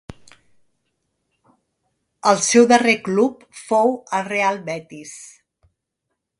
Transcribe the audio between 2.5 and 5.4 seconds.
darrer club fou el Real Betis.